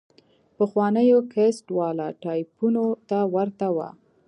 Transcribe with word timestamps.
پخوانيو 0.57 1.17
کسټ 1.33 1.65
والا 1.79 2.07
ټايپونو 2.21 2.85
ته 3.09 3.19
ورته 3.33 3.67
وه. 3.75 3.89